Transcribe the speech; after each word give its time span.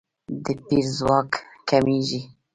د 0.43 0.45
پیر 0.67 0.85
ځواک 0.99 1.31
کمیږي. 1.69 2.21